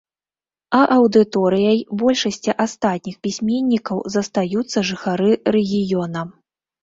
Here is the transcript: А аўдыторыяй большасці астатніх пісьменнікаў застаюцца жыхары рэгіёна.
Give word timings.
А 0.77 0.77
аўдыторыяй 0.93 1.77
большасці 2.03 2.55
астатніх 2.65 3.15
пісьменнікаў 3.27 4.01
застаюцца 4.15 4.83
жыхары 4.91 5.31
рэгіёна. 5.57 6.21